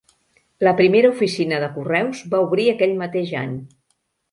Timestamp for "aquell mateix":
2.73-3.37